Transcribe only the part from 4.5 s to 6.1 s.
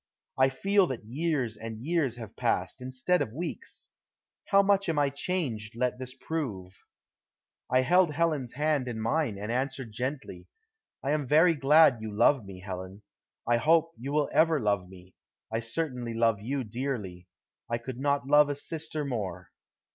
much I am changed let